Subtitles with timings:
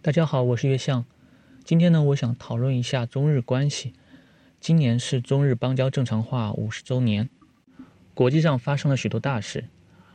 [0.00, 1.04] 大家好，我是月相。
[1.64, 3.94] 今天呢，我想讨论一下中日关系。
[4.60, 7.28] 今年是中日邦交正常化五十周年，
[8.14, 9.64] 国际上发生了许多大事，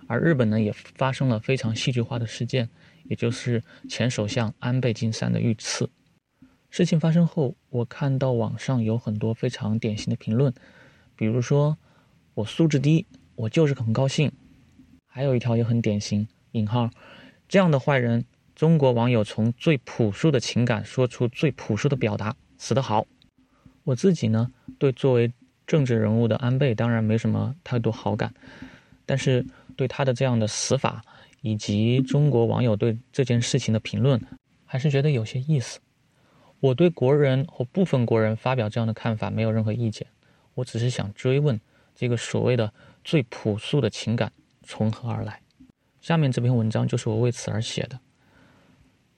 [0.08, 2.70] 而日本呢也发生了非常戏剧化的事件，
[3.04, 5.90] 也就是前首相安倍晋三的遇刺。
[6.70, 10.54] 事情发生后，我看到网上有很多非常典型的评论，
[11.18, 11.78] 比如说
[12.36, 13.06] “我素质低，
[13.36, 14.32] 我就是很高兴”，
[15.06, 16.90] 还有一条也很典型，引号
[17.50, 18.24] 这样的坏人。
[18.56, 23.06] 中国网友从最朴素的情感说出最朴素的表达，死得好。
[23.84, 25.32] 我自己呢，对作为
[25.66, 28.34] 政治人物的安倍当然没什么太多好感，
[29.06, 31.04] 但是对他的这样的死法，
[31.42, 34.22] 以及中国网友对这件事情的评论，
[34.66, 35.80] 还是觉得有些意思。
[36.60, 40.08] 我对国人或部分国人发表这样的看法没有任何意见，
[40.54, 41.60] 我只是想追问
[41.96, 42.72] 这个所谓的
[43.04, 45.42] 最朴素的情感从何而来。
[46.00, 48.00] 下面这篇文章就是我为此而写的。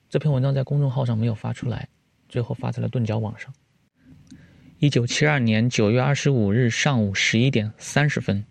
[0.08, 1.88] 这篇文章在公众号上没有发出来，
[2.28, 3.52] 最后发在了钝角网上。
[4.78, 8.44] 一九七二年九月二十五日上午十一点三十分，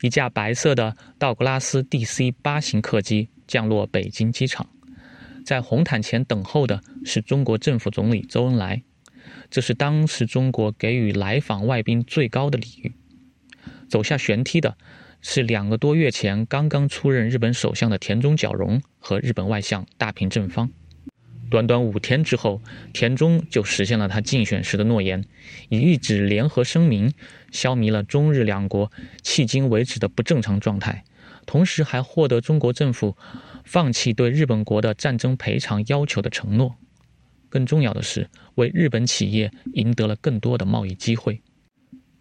[0.00, 4.68] 一架白色的道格拉斯 DC 八型客机降落北京机场，
[5.44, 8.80] 在红毯前等候的是中国政府总理周恩来，
[9.50, 12.92] 这是当时中国给予来访外宾最高的礼遇。
[13.88, 14.76] 走下舷梯的
[15.20, 20.70] 是两个多月前刚刚出任日本首相的田中角荣和日本外相大平正方。
[21.52, 22.62] 短短五天之后，
[22.94, 25.22] 田中就实现了他竞选时的诺言，
[25.68, 27.12] 以一纸联合声明
[27.50, 28.90] 消弭了中日两国
[29.22, 31.04] 迄今为止的不正常状态，
[31.44, 33.18] 同时还获得中国政府
[33.66, 36.76] 放弃对日本国的战争赔偿要求的承诺。
[37.50, 41.42] 更重要的是，为日本企业赢得了更多的贸易机会。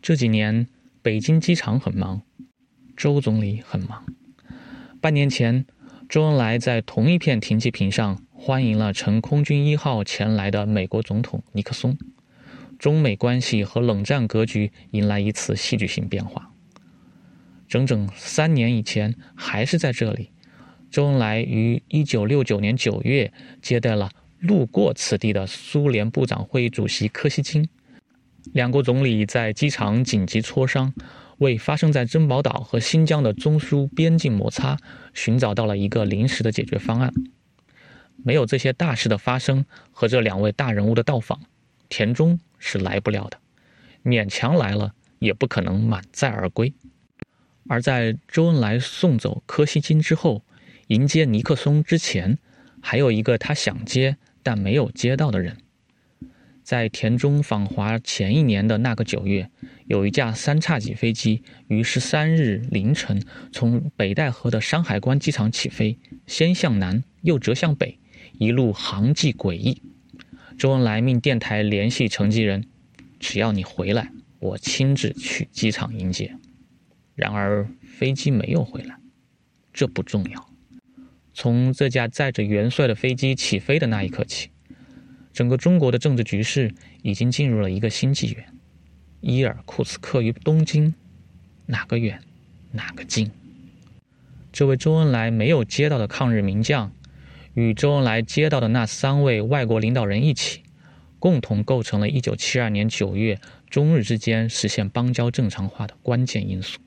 [0.02, 0.68] 这几年，
[1.02, 2.24] 北京机场很忙，
[2.98, 4.04] 周总理很忙。
[5.00, 5.66] 半年前，
[6.10, 8.22] 周恩来在同一片停机坪上。
[8.44, 11.96] 欢迎了乘空军一号前来的美国总统尼克松，
[12.80, 16.50] 中美关系和冷战格局迎来一次戏剧性变化。
[17.68, 20.32] 整整三年以前，还是在这里，
[20.90, 23.32] 周恩来于一九六九年九月
[23.62, 24.10] 接待了
[24.40, 27.70] 路过此地的苏联部长会议主席柯西金，
[28.54, 30.92] 两国总理在机场紧急磋商，
[31.38, 34.78] 为发生在珍宝岛和新疆的中苏边境摩擦
[35.14, 37.14] 寻找到了一个临时的解决方案。
[38.24, 41.40] 没有这些大事的发生和这两位大人物的到访，
[41.90, 43.40] 田中是来不了的，
[44.04, 46.74] 勉强来了也不可能满载而归。
[47.70, 50.44] 而在周恩来送走柯西金之后，
[50.88, 52.38] 迎接尼克松之前，
[52.82, 55.58] 还有一个他想接但没有接到的人。
[56.64, 59.50] 在田中访华前一年的那个九月，
[59.86, 63.22] 有一架三叉戟飞机于十三日凌晨
[63.52, 67.98] 从北戴河的山海关机场起飞，先向南，又折向北。
[68.42, 69.84] 一路航迹诡异，
[70.58, 72.66] 周恩来命电台联系乘机人，
[73.20, 76.36] 只要你回来，我亲自去机场迎接。
[77.14, 78.98] 然而飞机没有回来，
[79.72, 80.50] 这不重要。
[81.36, 84.50] 从这架载着元帅的飞机起飞的那一刻起，
[85.32, 88.44] 整个中国的政治局势已经进入了一个新纪元。
[89.20, 90.96] 伊尔库茨克与东京，
[91.68, 92.20] 哪个远，
[92.72, 93.30] 哪个近？
[94.52, 96.92] 这位周恩来没有接到的抗日名将。
[97.54, 100.64] 与周恩来接到的那三位外国领导人一起，
[101.20, 103.40] 共同构成了1972年9月
[103.70, 106.80] 中日之间实现邦交正常化的关键因素。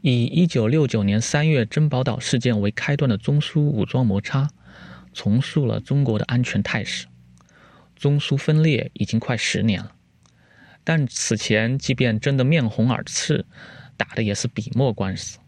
[0.00, 4.50] 以1969年3月珍宝岛事件为开端的中苏武装摩擦，
[5.12, 7.06] 重塑了中国的安全态势。
[7.96, 9.92] 中苏分裂已经快十年了，
[10.84, 13.44] 但此前即便争得面红耳赤，
[13.96, 15.38] 打的也是笔墨官司。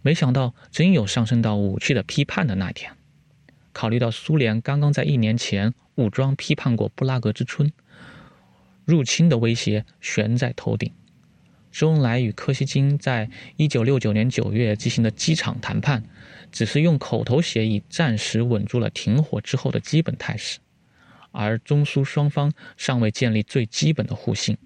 [0.00, 2.92] 没想到真有上升到武器的批判的那天。
[3.78, 7.72] 考虑到苏联刚刚在一年前武装批判过布拉格之春，
[8.84, 10.92] 入侵的威胁悬在头顶。
[11.70, 16.02] 周恩来与柯西金在一九六九年九月进行的机场谈判，
[16.50, 20.58] 只是用口头协议暂时稳住了停火之后的基本态势，
[21.30, 24.58] 而中苏双方尚未建立最基本的互信，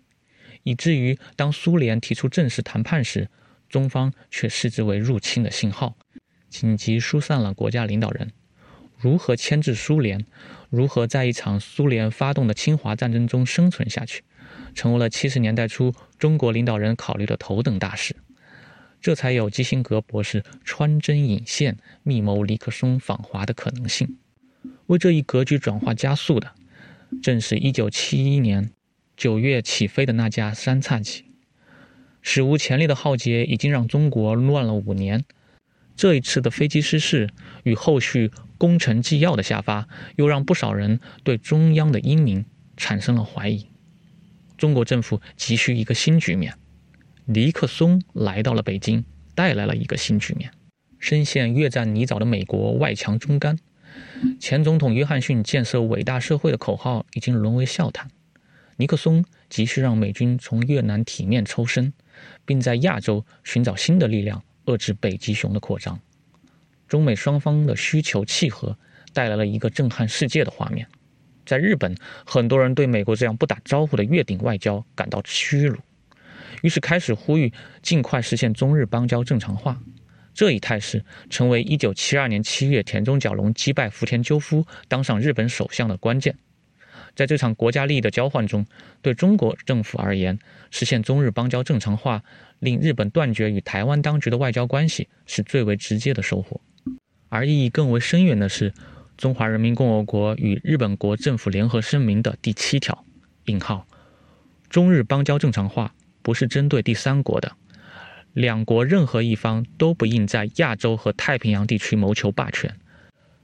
[0.62, 3.28] 以至于当苏联提出正式谈判时，
[3.68, 5.98] 中方却视之为入侵的信号，
[6.48, 8.32] 紧急疏散了国家领导人。
[9.02, 10.24] 如何牵制苏联，
[10.70, 14.22] 如何在一场苏联发动的侵华战争中生存下去，
[14.76, 18.14] 成为了七十年代初中国领导人考虑的头等大事。
[19.00, 24.16] 这才有基辛格博士穿针引线密谋尼克松访华的可能性。
[24.86, 26.52] 为这一格局转化加速的，
[27.20, 28.70] 正是一九七一年
[29.16, 31.24] 九月起飞的那架三叉戟。
[32.20, 35.24] 史无前例的浩劫已经让中国乱了五年。
[36.02, 37.30] 这一次的飞机失事
[37.62, 42.44] 与后续工程纪要的下发，又让不少人对中央的英明
[42.76, 43.68] 产生了怀疑。
[44.58, 46.58] 中国政府急需一个新局面，
[47.26, 49.04] 尼克松来到了北京，
[49.36, 50.50] 带来了一个新局面。
[50.98, 53.56] 深陷越战泥沼的美国外强中干，
[54.40, 58.10] 前总统约翰逊建设伟大社会的口号已经沦为笑谈。
[58.78, 61.92] 尼克松急需让美军从越南体面抽身，
[62.44, 65.98] 并在亚洲寻找新的力量，遏制北极熊的扩张。
[66.88, 68.76] 中美双方的需求契合，
[69.12, 70.86] 带来了一个震撼世界的画面。
[71.44, 75.76] 在日本，很多人对美国这样不打招呼的越顶外交感到屈辱，
[76.62, 79.80] 于是开始呼吁尽快实现中日邦交正常化。
[80.34, 86.36] 这一态势成为1972年7月田中角荣击败福田赳夫当上日本首相的关键。
[87.14, 88.64] 在这场国家利益的交换中，
[89.00, 90.38] 对中国政府而言，
[90.70, 92.22] 实现中日邦交正常化，
[92.58, 96.60] 令日本断绝与台湾当局的外交关系，是最为直接的收获。
[97.28, 98.70] 而意义更为深远的是，
[99.16, 103.04] 《中华人民共和国与日本国政府联合声明》的第七条
[103.46, 103.86] （引号），
[104.68, 107.52] 中日邦交正常化不是针对第三国的，
[108.32, 112.74] 两国任何一方都不应在亚洲和太平洋地区谋求霸权，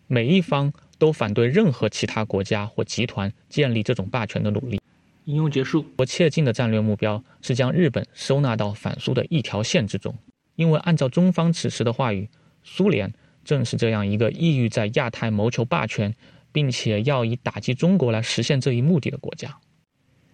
[0.06, 4.80] 每一方都反对任何其他国家或集团建立这种霸权的努力。
[5.24, 5.86] 引用结束。
[5.96, 10.14] 我切近的战略目标是将日本收纳到反苏的一条线之中，
[10.56, 12.28] 因为按照中方此时的话语，
[12.62, 13.12] 苏联。
[13.44, 16.14] 正是这样一个意欲在亚太谋求霸权，
[16.52, 19.56] 并且要以打击中国来实现这一目的的国家，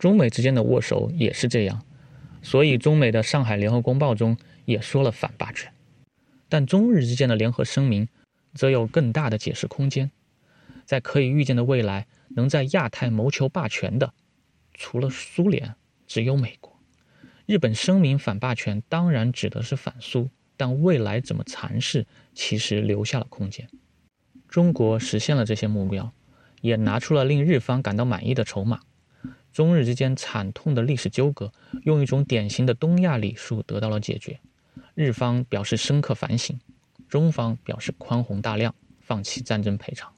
[0.00, 1.80] 中美之间的握手也是这样，
[2.42, 5.72] 所以中美的上海联合公报中也说了反霸权，
[6.48, 8.08] 但中日之间的联合声明
[8.52, 10.10] 则有更大的解释空间，
[10.84, 14.12] 在可以预见的未来，能在亚太谋求霸权的，
[14.74, 15.74] 除了苏联，
[16.06, 16.78] 只有美国。
[17.46, 20.30] 日本声明反霸权，当然指的是反苏。
[20.56, 23.68] 但未来怎么阐释，其实留下了空间。
[24.48, 26.12] 中国实现了这些目标，
[26.60, 28.78] 也拿出了令日方感到满意的筹码。
[29.52, 31.52] 中日之间惨痛的历史纠葛，
[31.82, 34.38] 用一种典型的东亚礼数得到了解决。
[34.94, 36.56] 日方表示深刻反省，
[37.08, 40.13] 中方表示宽宏大量，放弃战争赔偿。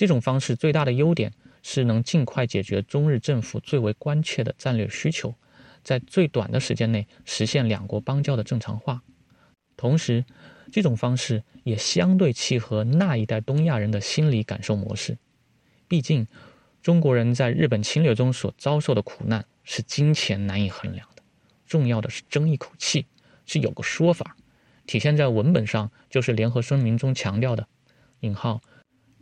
[0.00, 1.30] 这种方式最大的优点
[1.62, 5.34] 是能尽快解决中日政府最为关切的战略需求，
[5.84, 9.02] 在最短的时间内实现两国邦交的正常化。
[9.76, 10.24] 同时，
[10.72, 15.18] 这种方式也相对契合那一代东亚人的心理感受模式。
[15.86, 16.26] 毕竟，
[16.80, 21.22] 中国人在日本侵略中所遭受的苦难是金钱难以衡量的。
[21.66, 23.04] 重要的是争一口气，
[23.44, 24.34] 是有个说法，
[24.86, 27.68] 体现在文本上，就是联合声明中强调的
[28.20, 28.62] “引号”。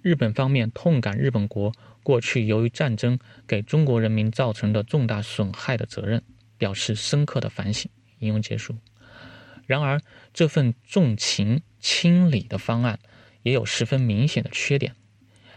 [0.02, 1.72] 日本方面痛感日本国
[2.02, 6.22] 过去由于战争给中国人民造成的重大损害的责任，
[6.56, 7.90] 表示深刻的反省。
[8.20, 8.76] 引用结束。
[9.66, 10.00] 然而，
[10.34, 12.98] 这份重情轻理的方案
[13.42, 14.94] 也有十分明显的缺点。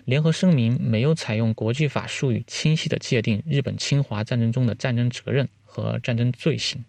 [0.05, 6.83] 联合声明没有采用国际法术语清晰地界定日本侵华战争中的战争责任和战争罪行，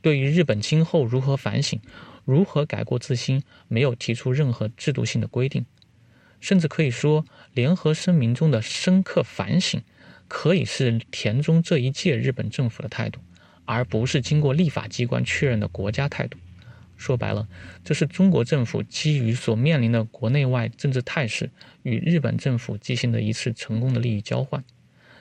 [0.00, 1.80] 对于日本今后如何反省、
[2.24, 5.64] 如何改过自新，没有提出任何制度性的规定。
[6.40, 9.82] 甚至可以说，联合声明中的深刻反省，
[10.26, 13.20] 可以是田中这一届日本政府的态度，
[13.64, 16.38] 而不是经过立法机关确认的国家态度。
[16.96, 17.48] 说白了，
[17.82, 21.50] 这是中国政府基于所面临的国内外政治态势，
[21.82, 24.62] 与日本政府进行的一次成功的利益交换，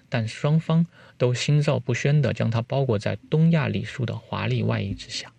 [0.09, 0.85] 但双方
[1.17, 5.31] 都心照不宣地将它包裹在东亚礼数的华丽外衣之下。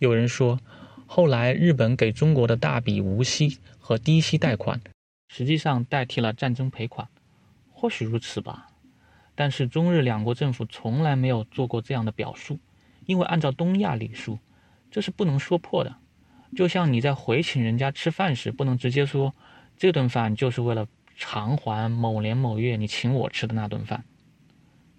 [0.00, 0.60] 有人说，
[1.06, 4.80] 后来日本给中国的大笔无息和低息贷款，
[5.28, 7.08] 实际上代替了战争赔款，
[7.72, 8.68] 或许如此吧。
[9.34, 12.58] 但是中日两国政府从来没有做过这样的表述，
[13.04, 14.38] 因为按照东亚礼数。
[14.88, 15.96] 这是不能说破的，
[16.56, 19.34] 就像你在回请人家吃饭时，不能直接说
[19.76, 20.86] 这顿饭就是为了
[21.16, 24.04] 偿还某年某月你请我吃的那顿饭。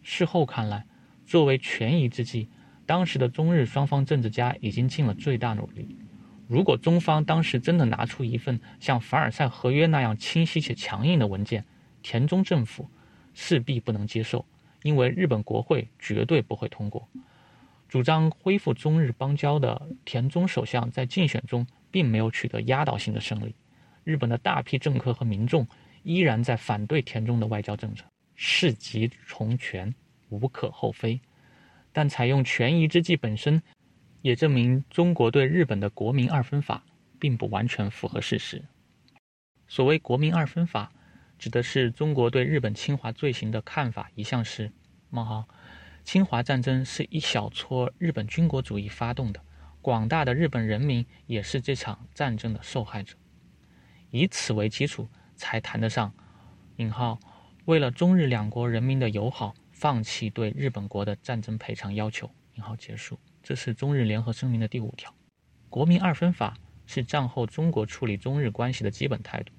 [0.03, 0.85] 事后看来，
[1.25, 2.49] 作为权宜之计，
[2.87, 5.95] 当时的中日双方政治家已经尽了最大努力。
[6.47, 11.65] 如果中方当时真的拿出一份像凡尔赛合约那样清晰且强硬的文件，
[12.01, 12.89] 田中政府
[13.33, 14.45] 势必不能接受，
[14.81, 17.07] 因为日本国会绝对不会通过。
[17.89, 23.53] 主张恢复中日邦交的田中首相在竞选中并没有取得压倒性的胜利，
[24.05, 25.67] 日本的大批政客和民众
[26.03, 29.93] 依然在反对田中的外交政策，事急从权，
[30.29, 31.19] 无可厚非。
[31.97, 33.59] 但采用权宜之计本身，
[34.21, 36.83] 也证明中国对日本的国民二分法
[37.17, 38.63] 并不完全符合事实。
[39.67, 40.91] 所谓国民二分法，
[41.39, 44.71] 指的是中国对日本侵华罪行的看法一向是：
[45.09, 45.47] 冒号。
[46.03, 49.41] 侵华战争是一小撮日本军国主义发动的，
[49.81, 53.15] 广大的日本人民也是这场战争的受害者。
[54.11, 56.13] 以此为基础，才谈得上
[56.77, 57.19] “引号
[57.65, 62.27] 为了中日两国人民的友好，放弃对日本国的战争赔偿要求”。
[62.57, 63.19] 引号结束。
[63.43, 65.13] 这是中日联合声明的第五条。
[65.69, 66.57] 国民二分法
[66.87, 69.53] 是战后中国处理中日关系的基本态度。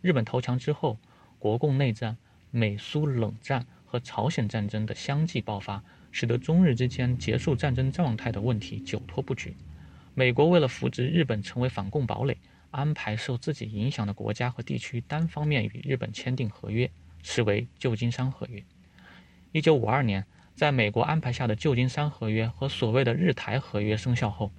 [0.00, 0.98] 日本投降之后，
[1.38, 2.16] 国共内战、
[2.50, 9.52] 美苏冷战和朝鲜战争的相继爆发，使得中日之间结束战争状态的问题久拖不决。
[10.14, 12.38] 美国为了扶植日本成为反共堡垒，
[12.70, 16.90] 安排受自己影响的国家和地区单方面与日本签订合约，
[17.22, 18.64] 视为旧金山合约。
[19.52, 24.52] 一九五二年，在美国安排下的旧金山合约和所谓的日台合约生效后，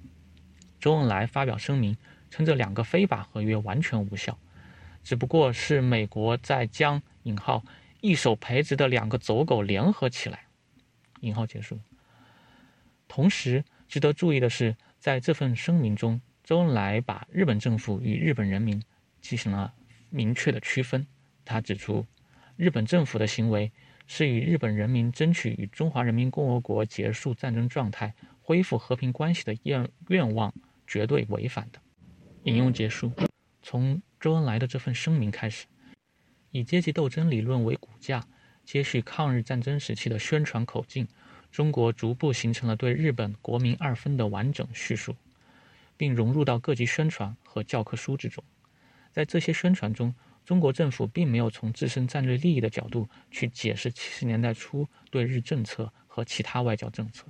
[0.78, 1.96] 周恩来发表声明，
[2.30, 4.38] 称这两个非法合约完全无效，
[5.02, 7.64] 只不过是美国在将“引号
[8.02, 10.40] 一手培植的两个走狗联合起来”。
[11.20, 11.80] 引号结束。
[13.08, 16.20] 同时，值得注意的是，在这份声明中。
[16.44, 18.82] 周恩来把日本政府与日本人民
[19.20, 19.72] 进行了
[20.10, 21.06] 明确的区分。
[21.44, 22.04] 他指出，
[22.56, 23.70] 日本政府的行为
[24.14, 30.52] 是与日本人民争取与中华人民共和国结束战争状态、恢复和平关系的愿愿望
[30.86, 31.80] 绝对违反的。
[32.42, 33.10] 引用结束。
[33.62, 35.64] 从周恩来的这份声明开始，
[36.50, 38.22] 以阶级斗争理论为骨架，
[38.66, 41.08] 接续抗日战争时期的宣传口径，
[41.50, 45.16] 中国逐步形成了对日本国民二分的完整叙述。
[45.96, 48.42] 并融入到各级宣传和教科书之中。
[49.12, 50.12] 在这些宣传中，
[50.44, 57.26] 中国政府并没有从自身战略利益的角度去解释七十年代初对日政策和其他外交政策，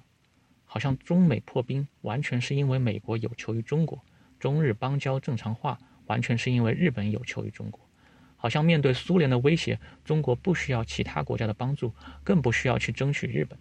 [0.65, 4.03] 好像中美破冰完全是因为美国有求于中国，
[4.41, 7.81] 中日邦交正常化完全是因为日本有求于中国，
[8.37, 11.93] 好像面对苏联的威胁，中国不需要其他国家的帮助，
[12.25, 13.59] 更不需要去争取日本，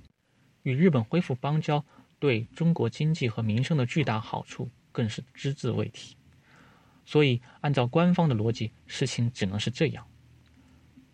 [0.63, 1.83] 与日本恢复邦交
[2.19, 4.69] 对中国经济和民生的巨大好处。
[4.93, 6.17] 更是只字未提，
[7.05, 10.05] 所以按照官方的逻辑，事情只能是这样：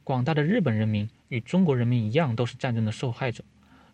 [0.03, 3.44] 广大的日本人民与中国人民一样，都是战争的受害者。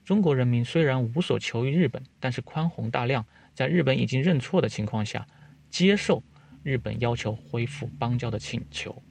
[0.03, 5.25] 中国人民虽然无所求于日本，但是宽宏大量，在日本已经认错的情况下，
[5.69, 6.21] 接受
[6.61, 9.01] 日本要求恢复邦交的请求。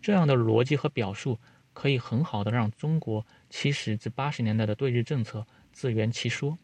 [0.00, 1.40] 这样的逻辑和表述，
[1.72, 6.56] 可以很好的让中国七十至八十年代的对日政策自圆其说，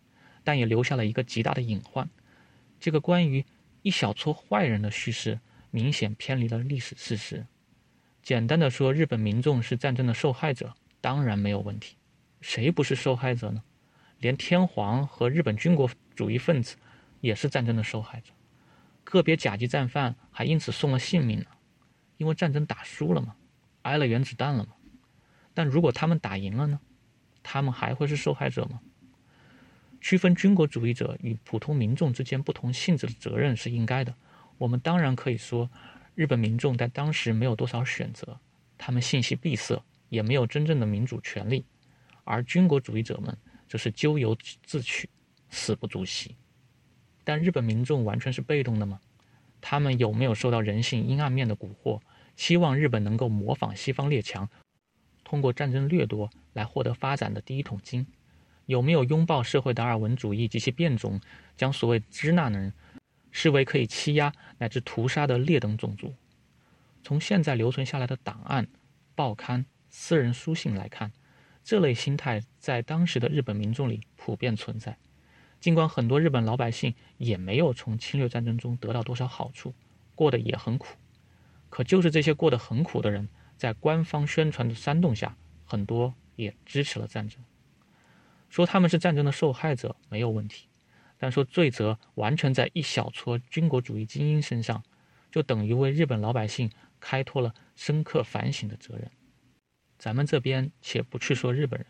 [0.45, 2.09] 但也留下了一个极大的隐患。
[2.79, 3.45] 这个关于
[3.89, 5.41] 一小撮坏人的叙事，
[5.71, 7.47] 明显偏离了历史事实。
[8.23, 11.97] 简单的说，日本民众是战争的受害者，当然没有问题。
[12.43, 13.63] 谁不是受害者呢？
[14.19, 16.77] 连天皇和日本军国主义分子
[17.23, 18.31] 也是战争的受害者。
[19.05, 21.47] 个别甲级战犯还因此送了性命呢，
[22.19, 23.37] 因为战争打输了嘛，
[23.81, 24.75] 挨了原子弹了嘛。
[25.55, 26.79] 但如果他们打赢了呢？
[27.43, 28.83] 他们还会是受害者吗？
[30.01, 34.15] 区分军国主义者与普通民众之间不同性质的责任是应该的。
[34.57, 35.71] 我们当然可以说，
[36.15, 38.39] 日本民众在当时没有多少选择，
[38.77, 41.63] 他们信息闭塞，也没有真正的民主权利；
[42.25, 43.37] 而军国主义者们
[43.69, 45.09] 则是咎由自取，
[45.51, 46.35] 死不足惜。
[47.25, 49.01] 但日本民众完全是被动的吗？
[49.61, 52.01] 他们有没有受到人性阴暗面的蛊惑，
[52.37, 54.49] 希望日本能够模仿西方列强，
[55.25, 58.07] 通过战争掠夺来获得发展的第一桶金？
[58.69, 61.19] 有没有拥抱社会达尔文主义及其变种，
[61.57, 62.75] 将所谓支那人
[63.31, 66.15] 视为可以欺压乃至屠杀的劣等种族？
[67.03, 68.69] 从现在留存下来的档案、
[69.15, 71.11] 报刊、私人书信来看，
[71.65, 74.99] 这类心态在当时的日本民众里普遍存在。
[75.59, 79.73] 尽管很多日本老百姓也没有从侵略战争中得到多少好处，
[80.15, 80.89] 过得也很苦，
[81.71, 85.35] 可就是这些过得很苦的人，在官方宣传的煽动下，
[85.65, 87.43] 很多也支持了战争。
[88.49, 90.69] 说他们是战争的受害者没有问题，
[91.19, 94.83] 但说罪责完全在一小撮军国主义精英身上，
[95.31, 99.11] 就等于为日本老百姓开脱了深刻反省的责任。
[99.99, 101.87] 咱们这边且不去说日本人，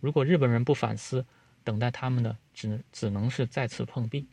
[0.00, 1.24] 如果日本人不反思，
[1.62, 4.26] 等待他们的只只能是再次碰壁。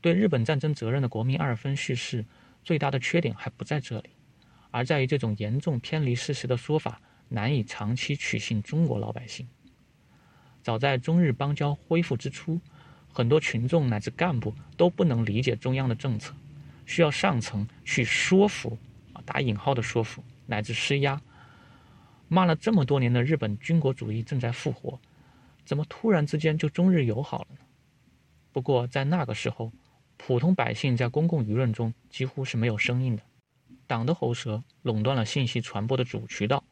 [0.00, 2.24] 对日本战争责任的国民二分叙事，
[2.64, 4.10] 最大的缺点还不在这里，
[4.70, 9.46] 而在于这种严重偏离事实的说法，难以长期取信中国老百姓。
[10.62, 12.60] 早在中日邦交恢复之初，
[13.12, 16.34] 很多群众乃至干部都不能理解中央的政策，
[16.86, 18.78] 需要上层去说服，
[19.12, 21.20] 啊打引号的说服乃至施压。
[22.28, 24.98] 骂了这么多年的日本军国主义正在复活，
[25.64, 27.58] 怎么突然之间就中日友好了呢？
[28.52, 29.72] 不过在那个时候，
[30.16, 33.22] 普通百姓在公共舆论中几乎是没有声音的，
[33.86, 36.62] 党的喉舌垄断了信息传播的主渠道，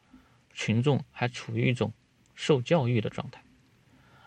[0.53, 1.91] 群众还处于一种
[2.33, 3.43] 受教育的状态。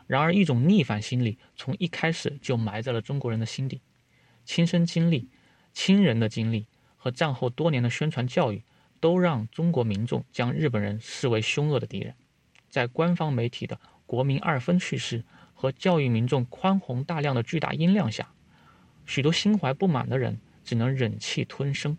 [0.06, 3.80] 然而，一种逆反心理从一开始就埋在了中国人的心底，
[4.44, 5.28] 亲身经历、
[5.72, 8.62] 亲人的经历和战后多年的宣传教育，
[9.00, 12.14] 都让中国民众将日本人视为凶恶的敌人。
[12.68, 18.32] 在官方媒体的国民二分叙事和教育民众宽宏大量的巨大音量下，
[19.06, 21.96] 许多心怀不满的人只能忍气吞声，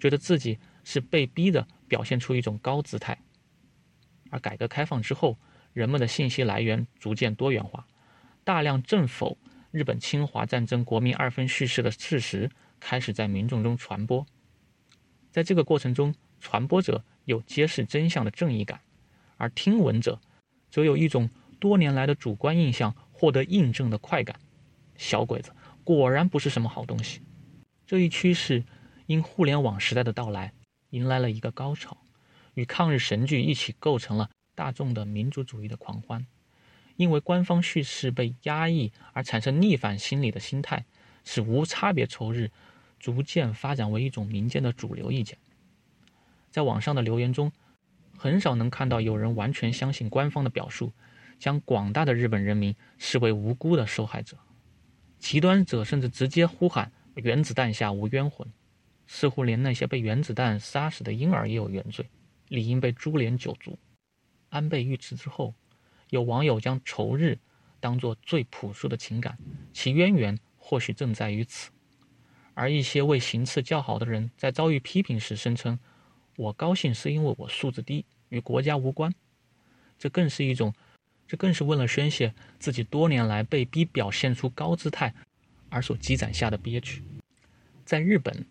[0.00, 3.16] 觉得自己是被逼的，表现出一种高姿态。
[4.30, 5.38] 而改革开放之后，
[5.74, 7.86] 人们的信息来源逐渐多元化，
[8.44, 9.36] 大量正否
[9.70, 12.50] 日本侵华战争国民二分叙事的事实
[12.80, 14.24] 开始在民众中传播。
[15.30, 18.80] 在这个过程中，传播者有揭示真相的正义感，
[19.36, 20.18] 而听闻者
[20.70, 21.28] 则有一种
[21.60, 24.34] 多年来的主观印象获得印证的快感。
[24.96, 25.52] 小鬼子。
[25.84, 27.20] 果然不是什么好东西。
[27.86, 28.64] 这一趋势
[29.04, 30.50] 因互联网时代的到来
[30.88, 31.94] 迎来了一个高潮，
[32.54, 36.26] 与抗日神剧一起构成了大众的民族主义的狂欢。
[36.96, 40.84] 因为官方叙事被压抑而产生逆反心理的心态，
[41.24, 42.50] 使无差别仇日
[43.00, 45.36] 逐渐发展为一种民间的主流意见。
[46.50, 47.50] 在网上的留言中，
[48.16, 50.92] 很少能看到有人完全相信官方的表述，
[51.36, 54.36] 将广大的日本人民视为无辜的受害者。
[55.18, 58.46] 极端者甚至直接呼喊“原子弹下无冤魂”，
[59.08, 62.08] 似乎连那些被原子弹杀死的婴儿也有原罪，
[62.46, 63.76] 理应被株连九族。
[64.54, 65.52] 安倍遇刺之后，
[66.10, 67.40] 有网友将仇日
[67.80, 69.36] 当作最朴素的情感，
[69.72, 71.72] 其渊源或许正在于此。
[72.54, 75.76] 而一些为行刺较好的人在遭遇批评时声称
[76.38, 79.12] ：“我高兴是因为我素质低，与国家无关。”
[79.98, 80.72] 这更是一种。
[81.26, 85.14] 这更是为了宣泄自己多年来被逼表现出高姿态
[85.70, 87.02] 而所积攒下的憋屈。
[87.84, 88.46] 在日本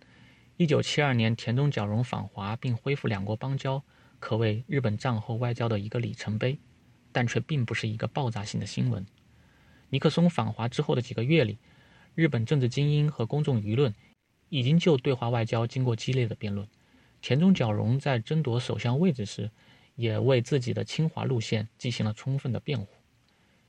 [0.58, 3.84] ，1972年田中角荣访华并恢复两国邦交，
[4.24, 6.58] 可谓日本战后外交的一个里程碑，
[7.12, 9.06] 但却并不是一个爆炸性的新闻。
[9.90, 11.58] 尼克松访华之后的几个月里，
[12.16, 13.94] 日本政治精英和公众舆论
[14.48, 16.66] 已经就对华外交经过激烈的辩论。
[17.22, 19.52] 田中角荣在争夺首相位置时。
[19.96, 22.88] 也为自己的侵华路线进行了充分的辩护。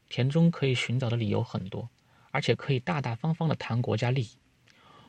[0.09, 1.91] 田中可以寻找的理由很多，
[2.31, 4.31] 而且可以大大方方地谈国家利益。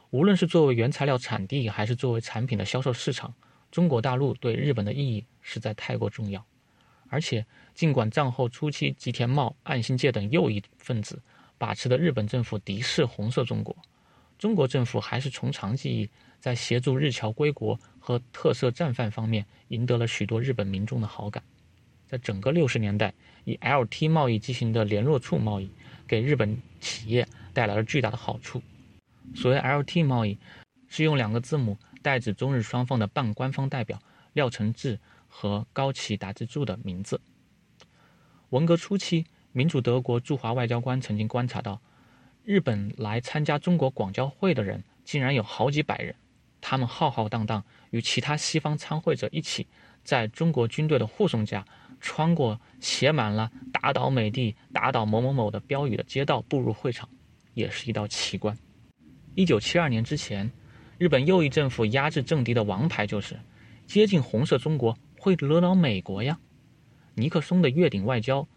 [0.10, 3.34] 无论是作为原材料产地，还是作为产品的销售市场，
[3.76, 6.42] 中国大陆对日本的意义实在太过重要。
[7.10, 11.22] 而且，尽管战后初期吉田茂、岸信介等右翼分子
[11.58, 13.76] 把持的日本政府敌视红色中国，
[14.40, 16.10] 中国政府还是从长计议。
[16.40, 21.44] 在协助日侨归国和特色战犯方面，赢得了许多日本民众的好感。
[22.08, 25.70] 在整个六十年代，以 LT 贸易进行的联络处贸易，
[26.08, 28.62] 给日本企业带来了巨大的好处。
[29.36, 30.38] 所谓 LT 贸易，
[30.88, 34.00] 是用两个字母代指中日双方的半官方代表
[34.34, 37.20] 廖承志和高崎达之助的名字。
[38.50, 41.82] 文革初期，民主德国驻华外交官曾经观察到，
[42.44, 46.16] 日本来参加中国广交会的人竟然有好几百人。
[46.62, 49.68] 他们浩浩荡荡与其他西方参会者一起，
[50.04, 51.66] 在中国军队的护送下，
[52.00, 57.10] 穿过写满了“打倒美帝、打倒某某某”的标语的街道，步入会场，
[57.56, 58.56] 也是一道奇观。
[59.34, 60.50] 一九七二年之前，
[60.98, 63.38] 日本右翼政府压制政敌的王牌就是
[63.86, 66.40] 接近红色中国会惹恼美国呀。
[67.16, 68.48] 尼克松的越顶外交，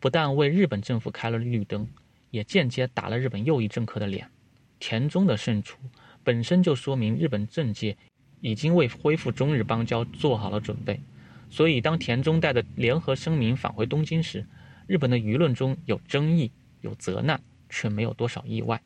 [0.00, 1.86] 不但为日本政府开了绿灯，
[2.30, 4.30] 也间接打了日本右翼政客的脸。
[4.78, 5.78] 田中的胜出。
[6.24, 7.96] 本身就说明日本政界
[8.42, 11.00] 已经为恢复中日邦交做好了准备，
[11.48, 14.44] 所以当田中带着联合声明返回东京时，
[14.86, 16.50] 日本的舆论中有争议、
[16.82, 18.82] 有责难，却没有多少意外。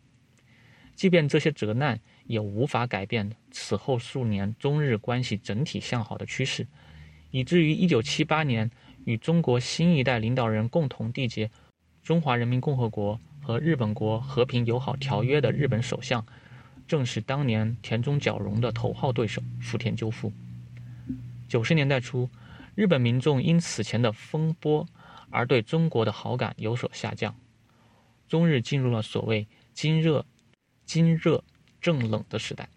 [0.94, 6.66] 即便这些责难也无法改变此后数年中日关系整体向好的趋势，
[7.30, 8.70] 以至于1978年
[9.04, 11.46] 与中国新一代领导人共同缔结
[12.02, 16.24] 《中华人民共和国和日本国和平友好条约》的日本首相。
[16.88, 20.30] 正是当年田中角荣的头号对手福田赳夫。
[21.48, 22.28] 九十年代初，
[22.74, 24.86] 日本民众因此前的风波
[25.30, 27.34] 而对中国的好感有所下降，
[28.28, 30.26] 中日进入了所谓“今热、
[30.84, 31.42] 今热
[31.82, 32.70] 正冷”的时代。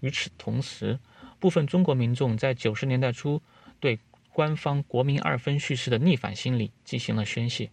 [0.00, 0.98] 与此同时，
[1.40, 3.40] 部分中国民众在九十年代初
[3.80, 3.98] 对
[4.32, 7.70] 官方国民二分叙事的逆反心理进行了宣泄，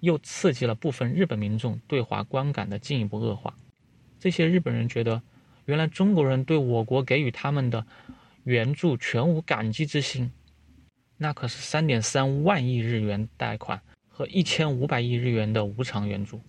[0.00, 3.54] 又刺激了部分日本民众对华观感的进一步恶化。
[4.20, 5.22] 这些日本人觉得，
[5.66, 7.86] 原来中国人对我国给予他们的
[8.44, 10.30] 援助全无感激之心，
[11.16, 16.40] 那可是三点三万亿日元贷款和一千五百亿日元的无偿援助。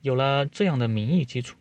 [0.00, 1.56] 有了这样的民意基础，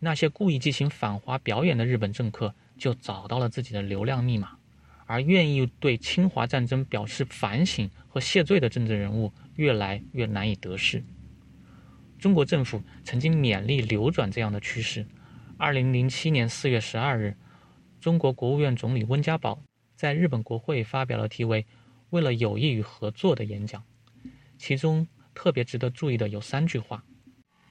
[0.00, 4.58] 那些故意进行反华表演的日本政客就找到了自己的流量密码，
[5.06, 11.04] 而愿意对侵华战争表示反省和谢罪的政治人物越来越难以得势。
[12.18, 15.06] 中国政府曾经勉力扭转这样的趋势，
[15.56, 17.36] 二零零七年四月十二日，
[18.00, 19.62] 中国国务院总理温家宝
[19.94, 21.66] 在日本国会发表了题为
[22.08, 23.82] “为了友谊与合作”的演讲，
[24.56, 27.04] 其中特别值得注意的有三句话：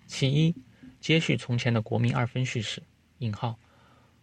[0.06, 0.56] 其一，
[1.00, 2.84] 接续从前的国民二分叙事
[3.20, 3.58] （引号），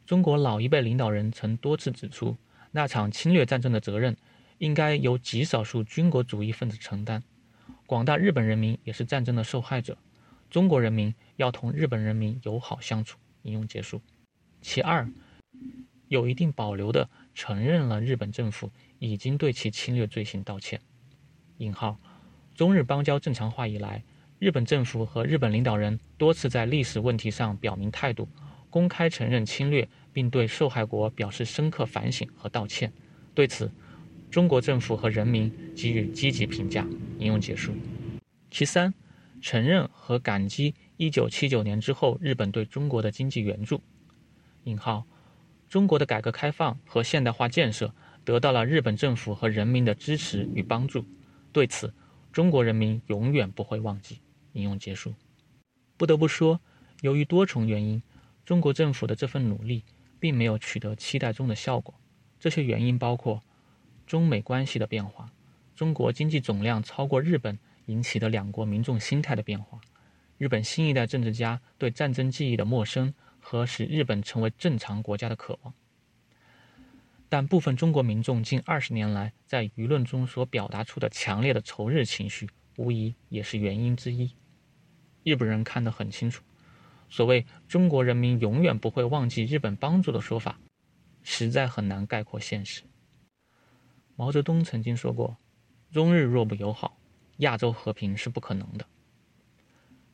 [0.07, 2.37] 中国老一辈领导人曾多次指出，
[2.71, 4.17] 那场侵略战争的责任
[4.59, 7.23] 应该由极少数军国主义分子承担，
[7.87, 9.97] 广大日本人民也是战争的受害者，
[10.51, 13.19] 中国人民要同日本人民友好相处。
[13.43, 14.03] 引用结束。
[14.61, 15.09] 其二，
[16.09, 20.81] 有一定保留的承认了日本政府已经对其侵略罪行道歉。
[21.59, 22.01] 引号，
[22.57, 24.03] 中日邦交正常化以来，
[24.39, 28.29] 日本政府和日本领导人多次在历史问题上表明态度，
[28.69, 32.93] 公开承认侵略，并对受害国表示深刻反省和道歉。
[33.35, 33.73] 对此，
[34.31, 36.87] 中国政府和人民给予积极评价。
[37.19, 37.73] 引用结束。
[38.51, 38.93] 其三，
[39.41, 40.75] 承认和感激。
[40.99, 43.81] 一九七九年之后，日本对中国的经济援助，
[44.65, 45.07] 引号，
[45.67, 51.07] 中国的改革开放和现代化建设得到了日本政府和人民的支持与帮助，
[51.53, 51.93] 对此，
[52.33, 54.21] 中国人民永远不会忘记。
[54.57, 55.15] 引用结束。
[55.97, 56.61] 不得不说，
[57.03, 58.03] 由于多重原因，
[58.45, 59.85] 中国政府的这份努力
[60.19, 61.95] 并没有取得期待中的效果。
[62.41, 63.43] 这些原因包括
[64.07, 65.31] 中美关系的变化，
[65.75, 69.81] 中国经济总量超过日本引起的两国民众心态的变化。
[70.39, 75.73] 日本新一代政治家对战争记忆的陌生和使日本成为正常国家的渴望，
[77.31, 84.31] 但部分中国民众近二十年来在舆论中所表达出的强烈的仇日情绪，无疑也是原因之一。
[85.27, 86.45] 日本人看得很清楚，
[87.09, 90.61] 所谓“中国人民永远不会忘记日本帮助”的说法，
[91.25, 92.85] 实在很难概括现实。
[94.15, 95.37] 毛泽东曾经说过
[95.91, 96.97] ：“中日若不友好，
[97.39, 98.87] 亚洲和平是不可能的。”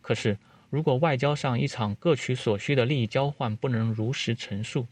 [0.00, 0.38] 可是，
[0.70, 4.86] 如果外交上一场各取所需的利益交换不能如实陈述，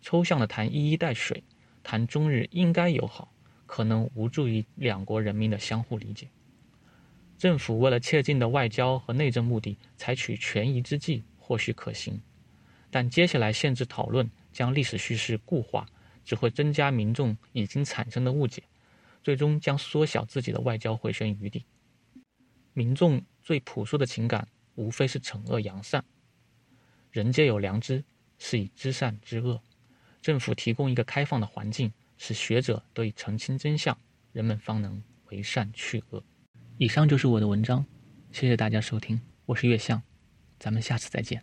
[0.00, 1.44] 抽象的谈一衣带水，
[1.82, 3.30] 谈中日应该友好，
[3.66, 6.30] 可能无助于两国人民的相互理解。
[7.38, 12.20] 政府为了切近的外交和内政目的，采取权宜之计或许可行，
[12.90, 15.86] 但接下来限制讨论，将历史叙事固化，
[16.24, 18.62] 只会增加民众已经产生的误解，
[19.22, 21.64] 最终将缩小自己的外交回旋余地。
[22.74, 23.22] 民众。
[23.40, 26.04] 最朴素的情感，无非是惩恶扬善。
[27.10, 28.04] 人皆有良知，
[28.38, 29.58] 是以知善知恶。
[30.20, 33.96] 政府提供一个开放的环境，使学者得以澄清真相，
[34.34, 36.22] 人们方能为善去恶。
[36.80, 37.84] 以上就是我的文章，
[38.30, 40.00] 谢谢大家收听，我是月相，
[40.60, 41.42] 咱们下次再见。